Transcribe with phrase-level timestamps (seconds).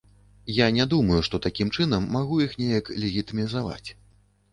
[0.59, 3.89] Я не думаю, што такім чынам магу іх неяк легітымізаваць.